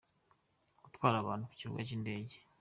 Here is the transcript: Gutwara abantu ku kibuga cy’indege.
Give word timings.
Gutwara 0.83 1.15
abantu 1.19 1.43
ku 1.49 1.55
kibuga 1.59 1.81
cy’indege. 1.87 2.35